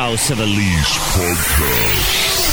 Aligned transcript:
House 0.00 0.30
of 0.30 0.40
Elise 0.40 0.96
podcast. 1.12 2.49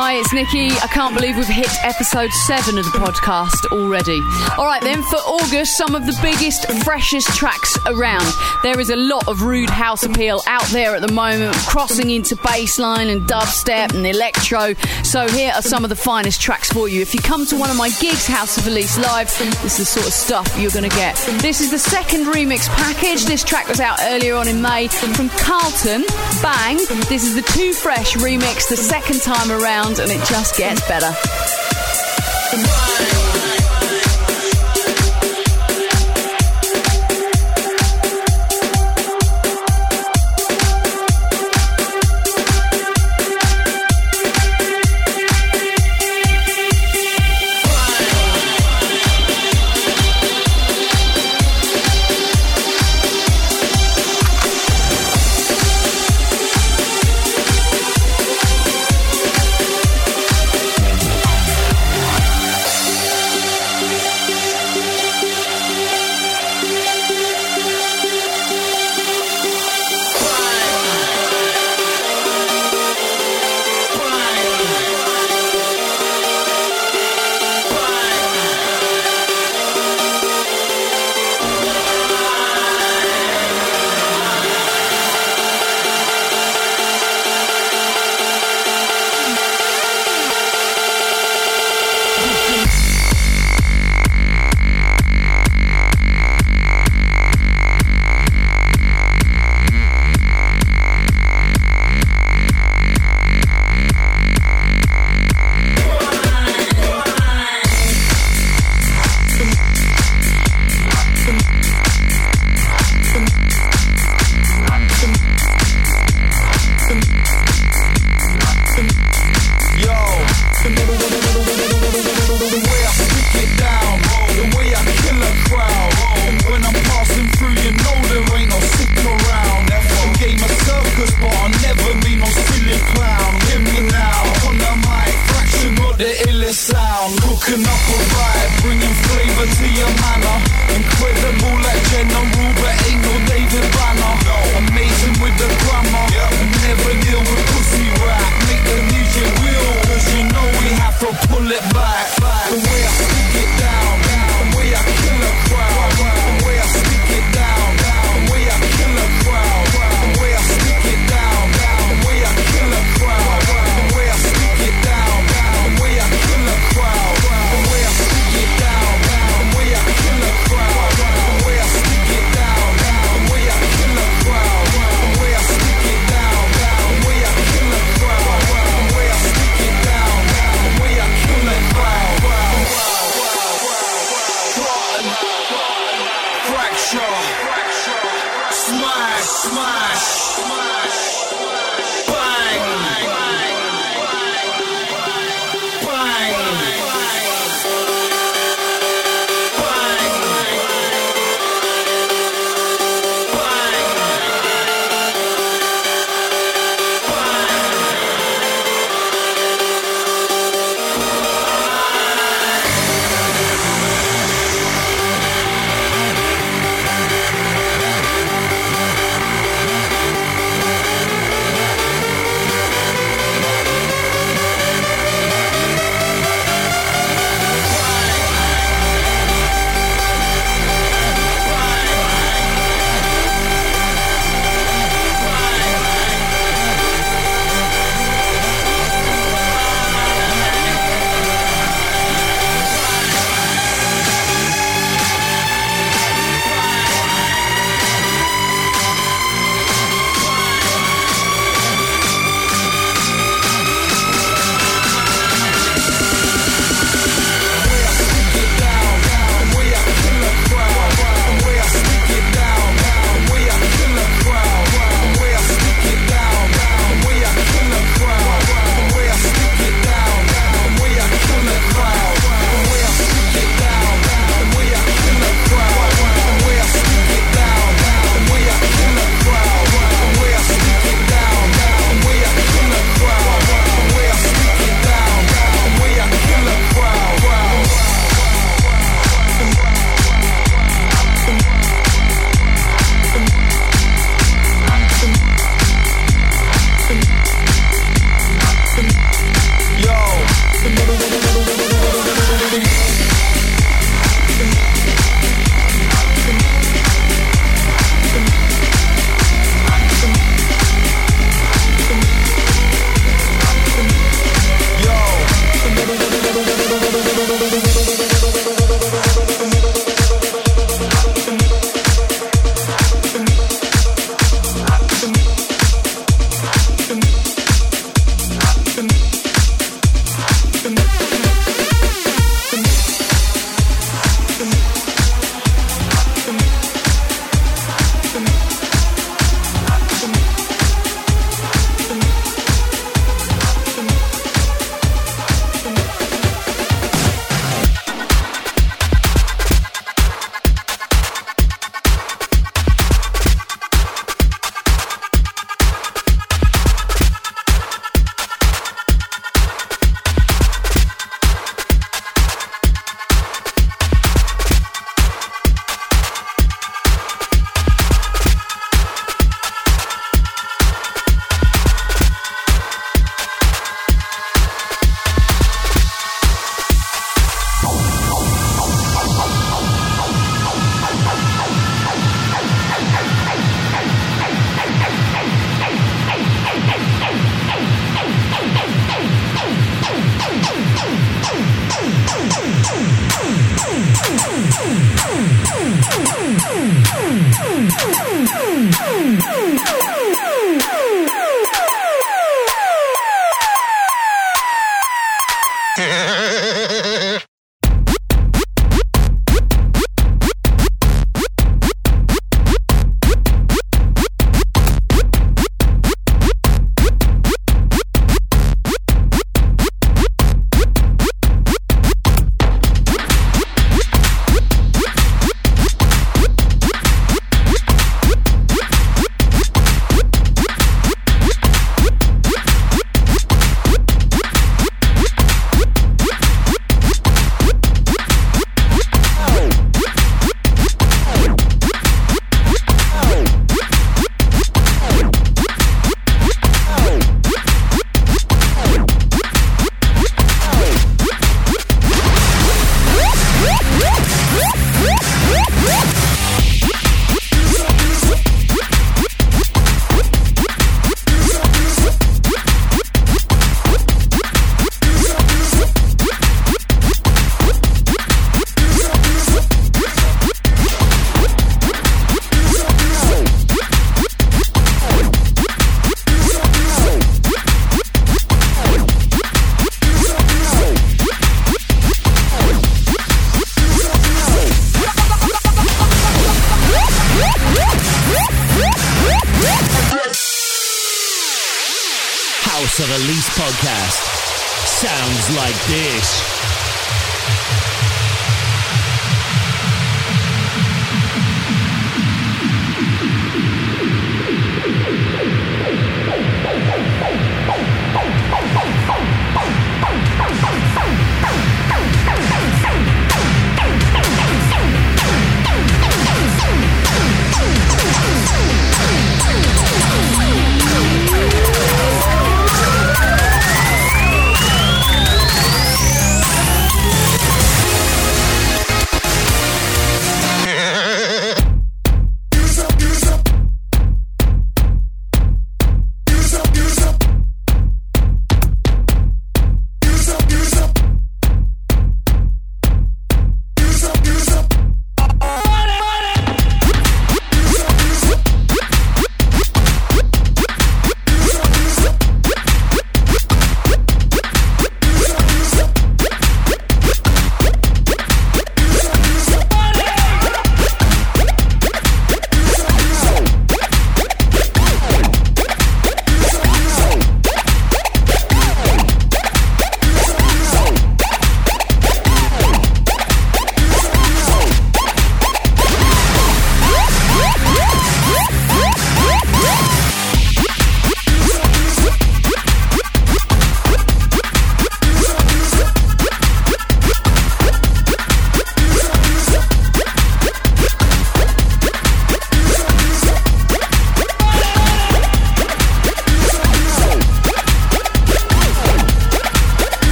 Hi, 0.00 0.12
it's 0.12 0.32
Nikki. 0.32 0.70
I 0.76 0.86
can't 0.86 1.12
believe 1.12 1.36
we've 1.36 1.48
hit 1.48 1.74
episode 1.82 2.30
seven 2.30 2.78
of 2.78 2.84
the 2.84 2.98
podcast 3.00 3.66
already. 3.72 4.20
All 4.56 4.64
right, 4.64 4.80
then, 4.80 5.02
for 5.02 5.16
August, 5.16 5.76
some 5.76 5.96
of 5.96 6.06
the 6.06 6.16
biggest, 6.22 6.70
freshest 6.84 7.26
tracks 7.34 7.76
around. 7.86 8.32
There 8.62 8.78
is 8.78 8.90
a 8.90 8.96
lot 8.96 9.26
of 9.26 9.42
rude 9.42 9.68
house 9.68 10.04
appeal 10.04 10.40
out 10.46 10.64
there 10.66 10.94
at 10.94 11.02
the 11.02 11.12
moment, 11.12 11.56
crossing 11.66 12.10
into 12.10 12.36
bassline 12.36 13.10
and 13.10 13.22
dubstep 13.22 13.92
and 13.92 14.06
electro. 14.06 14.74
So, 15.02 15.26
here 15.26 15.50
are 15.52 15.62
some 15.62 15.82
of 15.82 15.90
the 15.90 15.96
finest 15.96 16.40
tracks 16.40 16.70
for 16.70 16.88
you. 16.88 17.02
If 17.02 17.12
you 17.12 17.20
come 17.20 17.44
to 17.46 17.56
one 17.56 17.68
of 17.68 17.76
my 17.76 17.88
gigs, 18.00 18.28
House 18.28 18.56
of 18.56 18.68
Elise 18.68 18.98
Live, 18.98 19.26
this 19.36 19.64
is 19.64 19.78
the 19.78 19.84
sort 19.84 20.06
of 20.06 20.12
stuff 20.12 20.46
you're 20.60 20.70
going 20.70 20.88
to 20.88 20.96
get. 20.96 21.16
This 21.42 21.60
is 21.60 21.72
the 21.72 21.78
second 21.78 22.26
remix 22.26 22.68
package. 22.68 23.24
This 23.24 23.42
track 23.42 23.66
was 23.66 23.80
out 23.80 23.98
earlier 24.02 24.36
on 24.36 24.46
in 24.46 24.62
May 24.62 24.86
from 24.86 25.28
Carlton. 25.30 26.04
Bang! 26.40 26.76
This 27.08 27.24
is 27.24 27.34
the 27.34 27.42
Too 27.42 27.72
Fresh 27.72 28.14
remix, 28.14 28.68
the 28.68 28.76
second 28.76 29.22
time 29.22 29.50
around 29.50 29.87
and 29.96 30.10
it 30.10 30.22
just 30.26 30.54
gets 30.54 30.86
better. 30.86 31.16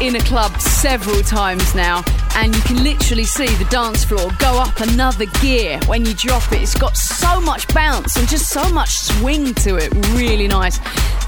In 0.00 0.16
a 0.16 0.20
club 0.20 0.58
several 0.60 1.20
times 1.22 1.74
now, 1.74 2.02
and 2.36 2.54
you 2.54 2.62
can 2.62 2.82
literally 2.82 3.24
see 3.24 3.46
the 3.56 3.64
dance 3.66 4.04
floor 4.04 4.30
go 4.38 4.58
up 4.58 4.80
another 4.80 5.26
gear 5.40 5.78
when 5.86 6.04
you 6.04 6.14
drop 6.14 6.50
it. 6.52 6.62
It's 6.62 6.74
got 6.74 6.96
so 6.96 7.40
much 7.40 7.68
bounce 7.74 8.16
and 8.16 8.26
just 8.28 8.48
so 8.48 8.66
much 8.72 8.90
swing 8.90 9.54
to 9.54 9.76
it. 9.76 9.92
Really 10.14 10.48
nice. 10.48 10.78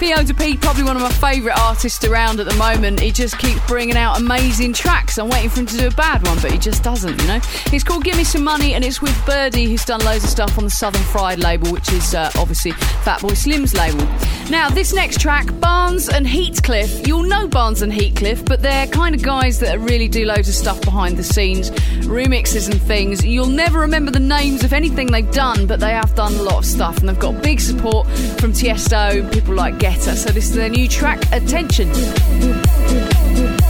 Theo 0.02 0.24
Pete, 0.34 0.60
probably 0.60 0.82
one 0.82 0.96
of 0.96 1.02
my 1.02 1.12
favourite 1.12 1.56
artists 1.56 2.04
around 2.04 2.40
at 2.40 2.46
the 2.48 2.56
moment. 2.56 2.98
He 2.98 3.12
just 3.12 3.38
keeps 3.38 3.64
bringing 3.68 3.96
out 3.96 4.18
amazing 4.18 4.72
tracks. 4.72 5.16
I'm 5.16 5.28
waiting 5.28 5.48
for 5.48 5.60
him 5.60 5.66
to 5.66 5.76
do 5.76 5.86
a 5.86 5.90
bad 5.92 6.26
one, 6.26 6.36
but 6.40 6.50
he 6.50 6.58
just 6.58 6.82
doesn't, 6.82 7.20
you 7.20 7.26
know. 7.28 7.38
It's 7.66 7.84
called 7.84 8.02
Give 8.02 8.16
Me 8.16 8.24
Some 8.24 8.42
Money, 8.42 8.74
and 8.74 8.84
it's 8.84 9.00
with 9.00 9.16
Birdie, 9.24 9.66
who's 9.66 9.84
done 9.84 10.04
loads 10.04 10.24
of 10.24 10.30
stuff 10.30 10.58
on 10.58 10.64
the 10.64 10.70
Southern 10.70 11.02
Fried 11.02 11.38
label, 11.38 11.70
which 11.70 11.92
is 11.92 12.16
uh, 12.16 12.32
obviously 12.36 12.72
Fatboy 12.72 13.36
Slim's 13.36 13.74
label. 13.74 14.04
Now, 14.50 14.68
this 14.68 14.92
next 14.92 15.20
track, 15.20 15.46
Barnes 15.60 16.08
and 16.08 16.26
Heatcliff. 16.26 17.06
You'll 17.06 17.22
know 17.22 17.46
Barnes 17.46 17.82
and 17.82 17.92
Heatcliff, 17.92 18.44
but 18.44 18.60
they're 18.60 18.88
kind 18.88 19.14
of 19.14 19.22
guys 19.22 19.60
that 19.60 19.78
really 19.78 20.08
do 20.08 20.26
loads 20.26 20.48
of 20.48 20.54
stuff 20.56 20.80
behind 20.82 21.16
the 21.16 21.22
scenes, 21.22 21.70
remixes 22.08 22.68
and 22.68 22.82
things. 22.82 23.24
You'll 23.24 23.46
never 23.46 23.78
remember 23.78 24.10
the 24.10 24.18
names 24.18 24.64
of 24.64 24.72
anything 24.72 25.12
they've 25.12 25.30
done, 25.30 25.68
but 25.68 25.78
they 25.78 25.92
have 25.92 26.12
done 26.16 26.34
a 26.34 26.42
lot 26.42 26.58
of 26.58 26.64
stuff, 26.64 26.98
and 26.98 27.08
they've 27.08 27.18
got 27.20 27.40
big 27.40 27.60
support 27.60 28.08
from 28.40 28.52
Tiesto, 28.52 29.32
people 29.32 29.54
like 29.54 29.78
so 30.00 30.30
this 30.32 30.44
is 30.44 30.54
their 30.54 30.68
new 30.68 30.88
track, 30.88 31.22
Attention. 31.32 31.90
Attention. 31.90 33.61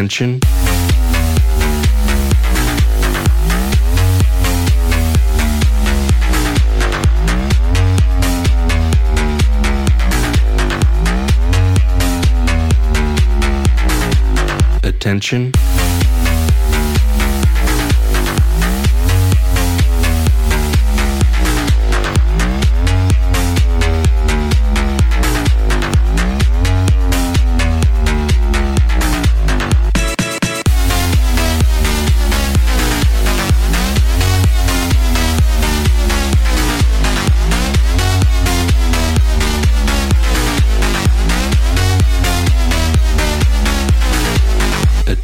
Attention. 0.00 0.40
attention. 14.82 15.52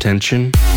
Attention. 0.06 0.75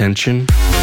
Attention. 0.00 0.79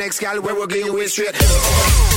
Next 0.00 0.18
gal 0.18 0.40
where 0.40 0.54
we're 0.54 0.66
way 0.94 1.06
straight. 1.08 2.09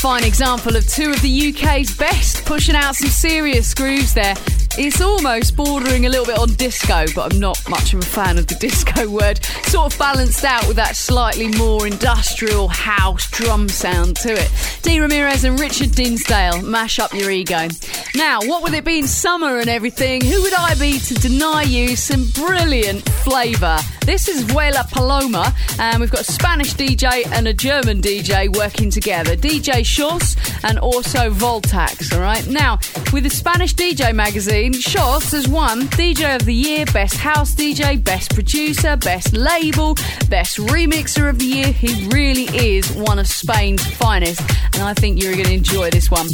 Fine 0.00 0.24
example 0.24 0.76
of 0.76 0.86
two 0.86 1.10
of 1.10 1.20
the 1.20 1.50
UK's 1.50 1.94
best, 1.94 2.46
pushing 2.46 2.74
out 2.74 2.96
some 2.96 3.10
serious 3.10 3.74
grooves 3.74 4.14
there. 4.14 4.34
It's 4.78 5.00
almost 5.00 5.56
bordering 5.56 6.06
a 6.06 6.08
little 6.08 6.24
bit 6.24 6.38
on 6.38 6.54
disco, 6.54 7.04
but 7.14 7.32
I'm 7.32 7.40
not 7.40 7.58
much 7.68 7.92
of 7.92 8.00
a 8.00 8.06
fan 8.06 8.38
of 8.38 8.46
the 8.46 8.54
disco 8.54 9.10
word. 9.10 9.44
Sort 9.64 9.92
of 9.92 9.98
balanced 9.98 10.44
out 10.44 10.66
with 10.68 10.76
that 10.76 10.96
slightly 10.96 11.48
more 11.48 11.86
industrial 11.86 12.68
house 12.68 13.28
drum 13.30 13.68
sound 13.68 14.16
to 14.18 14.32
it. 14.32 14.50
D. 14.82 15.00
Ramirez 15.00 15.44
and 15.44 15.58
Richard 15.58 15.90
Dinsdale, 15.90 16.62
mash 16.62 17.00
up 17.00 17.12
your 17.12 17.30
ego. 17.30 17.68
Now, 18.14 18.40
what 18.42 18.62
with 18.62 18.74
it 18.74 18.84
being 18.84 19.06
summer 19.06 19.58
and 19.58 19.68
everything, 19.68 20.24
who 20.24 20.40
would 20.42 20.54
I 20.54 20.74
be 20.76 20.98
to 21.00 21.14
deny 21.14 21.62
you 21.62 21.96
some 21.96 22.26
brilliant 22.30 23.06
flavour? 23.24 23.78
This 24.06 24.28
is 24.28 24.44
Vuela 24.44 24.88
Paloma, 24.90 25.54
and 25.78 26.00
we've 26.00 26.10
got 26.10 26.22
a 26.22 26.32
Spanish 26.32 26.74
DJ 26.74 27.26
and 27.32 27.46
a 27.46 27.52
German 27.52 28.00
DJ 28.00 28.54
working 28.56 28.90
together. 28.90 29.36
DJ 29.36 29.84
Chus 29.84 30.36
and 30.64 30.78
also 30.78 31.30
Voltax, 31.30 32.12
all 32.14 32.20
right? 32.20 32.46
Now, 32.46 32.78
with 33.12 33.24
the 33.24 33.30
Spanish 33.30 33.74
DJ 33.74 34.14
magazine, 34.14 34.59
Chus 34.68 35.32
has 35.32 35.48
won 35.48 35.82
DJ 35.88 36.36
of 36.36 36.44
the 36.44 36.52
Year, 36.52 36.84
Best 36.92 37.16
House 37.16 37.54
DJ, 37.54 38.02
Best 38.02 38.34
Producer, 38.34 38.94
Best 38.96 39.32
Label, 39.32 39.94
Best 40.28 40.58
Remixer 40.58 41.30
of 41.30 41.38
the 41.38 41.46
Year. 41.46 41.68
He 41.68 42.06
really 42.08 42.44
is 42.54 42.92
one 42.92 43.18
of 43.18 43.26
Spain's 43.26 43.86
finest, 43.96 44.40
and 44.74 44.82
I 44.82 44.92
think 44.92 45.22
you're 45.22 45.32
going 45.32 45.46
to 45.46 45.54
enjoy 45.54 45.88
this 45.90 46.10
one. 46.10 46.26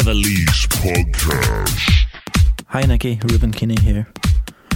Voice 0.00 0.06
of 0.06 0.12
Elise 0.16 0.66
podcast. 0.66 2.06
Hi 2.68 2.82
Nicky, 2.82 3.18
Reuben 3.24 3.52
Keeney 3.52 3.76
here. 3.80 4.06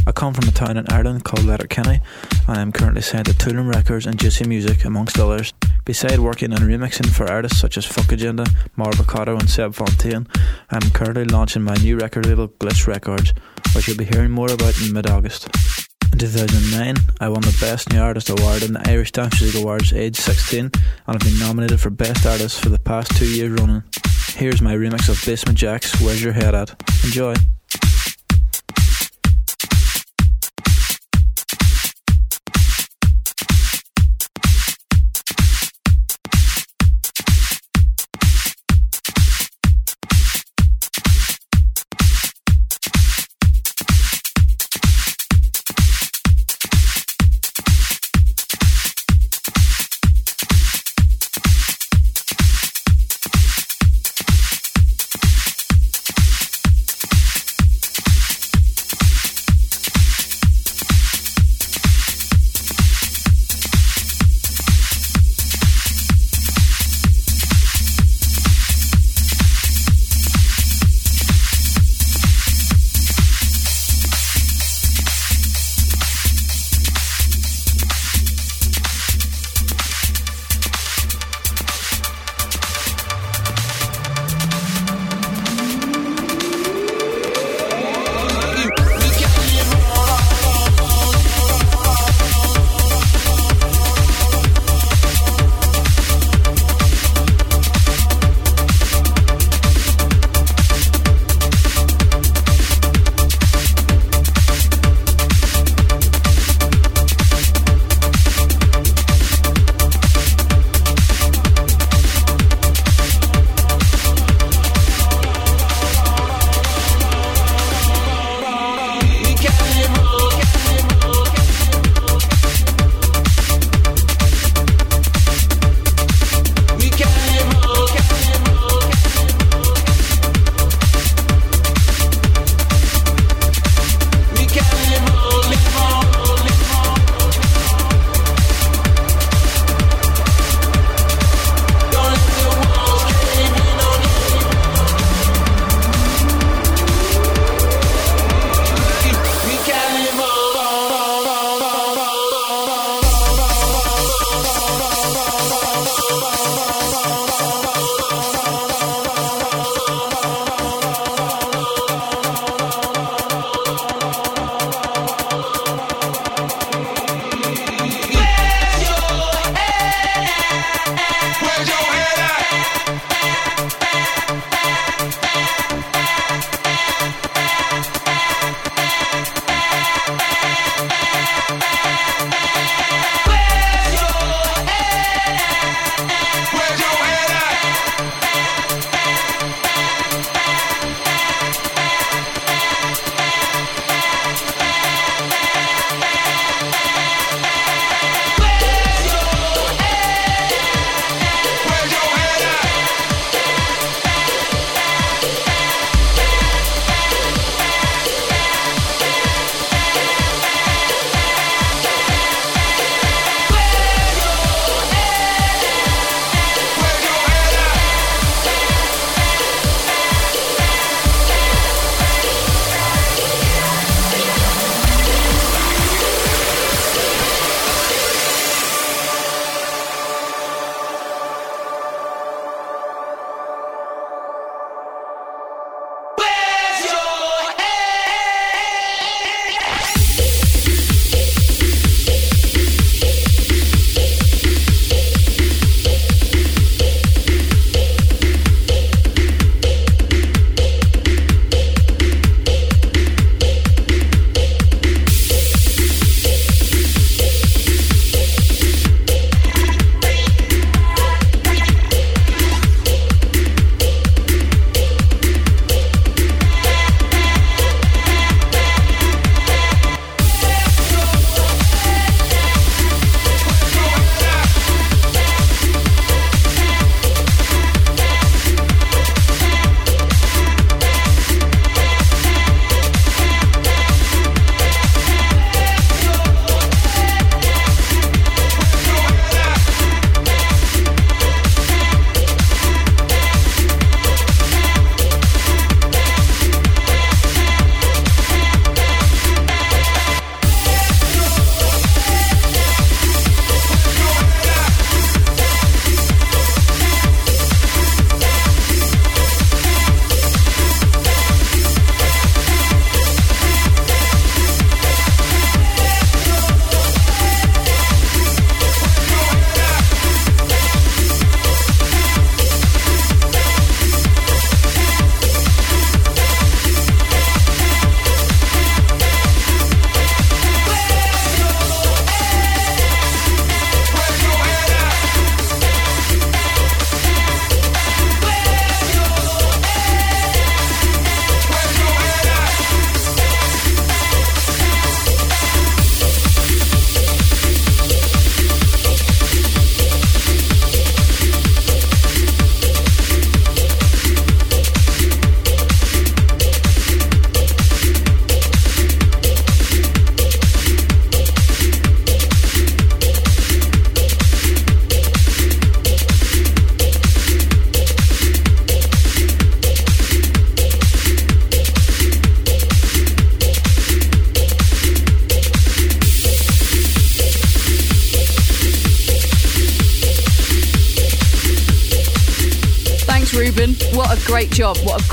I 0.06 0.12
come 0.12 0.34
from 0.34 0.48
a 0.48 0.52
town 0.52 0.76
in 0.76 0.87
Ireland 0.90 1.24
called 1.24 1.44
Letterkenny 1.44 2.00
and 2.46 2.58
I'm 2.58 2.72
currently 2.72 3.00
signed 3.00 3.26
to 3.26 3.32
Toolroom 3.32 3.72
Records 3.72 4.06
and 4.06 4.18
Juicy 4.18 4.46
Music 4.46 4.84
amongst 4.84 5.18
others. 5.18 5.54
Beside 5.84 6.18
working 6.18 6.52
and 6.52 6.60
remixing 6.62 7.08
for 7.08 7.30
artists 7.30 7.58
such 7.58 7.78
as 7.78 7.87
Funkagenda, 7.87 8.46
Marbocado 8.76 9.38
and 9.38 9.48
Seb 9.48 9.74
Fontaine, 9.74 10.26
I'm 10.70 10.90
currently 10.90 11.24
launching 11.24 11.62
my 11.62 11.74
new 11.76 11.96
record 11.96 12.26
label 12.26 12.48
Glitch 12.48 12.87
Records, 12.87 13.32
which 13.74 13.88
you'll 13.88 13.96
be 13.96 14.04
hearing 14.04 14.30
more 14.30 14.50
about 14.50 14.78
in 14.82 14.92
mid-August. 14.92 15.48
In 16.14 16.18
2009, 16.20 16.94
I 17.18 17.29
won 17.29 17.40
the 17.40 17.57
Best 17.61 17.92
New 17.92 18.00
Artist 18.00 18.31
Award 18.31 18.62
in 18.62 18.74
the 18.74 18.88
Irish 18.88 19.11
Dance 19.11 19.40
Music 19.40 19.61
Awards 19.61 19.92
age 19.92 20.14
16 20.14 20.61
and 20.61 20.72
have 21.09 21.18
been 21.18 21.40
nominated 21.40 21.81
for 21.81 21.90
Best 21.90 22.24
Artist 22.24 22.62
for 22.62 22.68
the 22.68 22.79
past 22.79 23.16
two 23.16 23.27
years 23.27 23.50
running. 23.61 23.83
Here's 24.29 24.62
my 24.62 24.77
remix 24.77 25.09
of 25.09 25.20
Basement 25.27 25.59
Jaxx, 25.59 26.00
Where's 26.00 26.22
Your 26.22 26.33
Head 26.33 26.55
At? 26.55 26.81
Enjoy. 27.03 27.35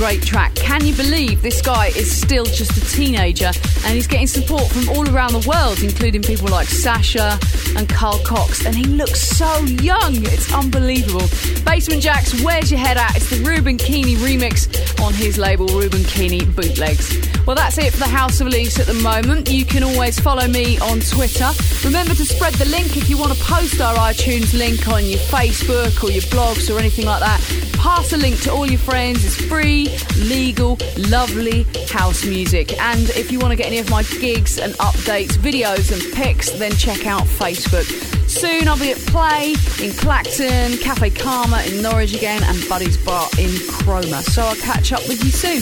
Great 0.01 0.23
track. 0.23 0.50
This 1.41 1.59
guy 1.59 1.87
is 1.87 2.15
still 2.15 2.45
just 2.45 2.77
a 2.77 2.81
teenager 2.95 3.51
and 3.85 3.95
he's 3.95 4.05
getting 4.05 4.27
support 4.27 4.67
from 4.67 4.89
all 4.89 5.09
around 5.09 5.33
the 5.33 5.47
world, 5.49 5.81
including 5.81 6.21
people 6.21 6.47
like 6.49 6.67
Sasha 6.67 7.39
and 7.75 7.89
Carl 7.89 8.19
Cox, 8.23 8.65
and 8.65 8.75
he 8.75 8.83
looks 8.83 9.21
so 9.21 9.61
young. 9.81 10.15
It's 10.25 10.53
unbelievable. 10.53 11.27
Basement 11.65 12.03
Jaxx, 12.03 12.43
where's 12.45 12.69
your 12.69 12.79
head 12.79 12.97
at? 12.97 13.15
It's 13.15 13.29
the 13.29 13.43
Reuben 13.43 13.77
Keeney 13.77 14.15
remix 14.15 14.69
on 15.01 15.13
his 15.13 15.37
label, 15.37 15.67
Reuben 15.67 16.03
Keeney 16.03 16.45
Bootlegs. 16.45 17.17
Well, 17.47 17.55
that's 17.55 17.77
it 17.79 17.91
for 17.91 17.99
the 17.99 18.05
House 18.05 18.39
of 18.39 18.47
Elise 18.47 18.79
at 18.79 18.85
the 18.85 18.93
moment. 19.01 19.49
You 19.49 19.65
can 19.65 19.83
always 19.83 20.19
follow 20.19 20.47
me 20.47 20.77
on 20.79 20.99
Twitter. 20.99 21.49
Remember 21.83 22.13
to 22.13 22.25
spread 22.25 22.53
the 22.55 22.65
link 22.65 22.97
if 22.97 23.09
you 23.09 23.17
want 23.17 23.33
to 23.33 23.43
post 23.43 23.81
our 23.81 23.95
iTunes 23.95 24.57
link 24.57 24.87
on 24.87 25.05
your 25.05 25.19
Facebook 25.19 26.03
or 26.03 26.11
your 26.11 26.21
blogs 26.23 26.73
or 26.73 26.77
anything 26.77 27.05
like 27.05 27.19
that. 27.21 27.41
Pass 27.73 28.13
a 28.13 28.17
link 28.17 28.39
to 28.41 28.51
all 28.51 28.67
your 28.67 28.79
friends. 28.79 29.25
It's 29.25 29.35
free, 29.35 29.89
legal, 30.17 30.77
lovely 31.31 31.63
house 31.87 32.25
music. 32.25 32.79
And 32.79 33.09
if 33.11 33.31
you 33.31 33.39
want 33.39 33.51
to 33.51 33.55
get 33.55 33.67
any 33.67 33.79
of 33.79 33.89
my 33.89 34.03
gigs 34.03 34.57
and 34.57 34.73
updates, 34.75 35.33
videos 35.33 35.91
and 35.91 36.13
pics, 36.13 36.51
then 36.51 36.71
check 36.73 37.05
out 37.05 37.23
Facebook. 37.23 37.85
Soon 38.29 38.67
I'll 38.67 38.79
be 38.79 38.91
at 38.91 38.97
Play 38.97 39.55
in 39.81 39.91
Clacton, 39.93 40.77
Cafe 40.77 41.09
Karma 41.11 41.61
in 41.63 41.81
Norwich 41.81 42.13
again, 42.13 42.43
and 42.43 42.57
Buddy's 42.69 42.97
Bar 42.97 43.27
in 43.37 43.51
Cromer. 43.69 44.21
So 44.21 44.43
I'll 44.43 44.55
catch 44.55 44.91
up 44.91 45.07
with 45.07 45.23
you 45.23 45.31
soon. 45.31 45.61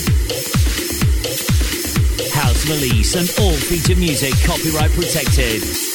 House 2.31 2.69
Release 2.69 3.15
and 3.15 3.29
all 3.43 3.55
feature 3.55 3.99
music 3.99 4.33
copyright 4.45 4.91
protected. 4.91 5.88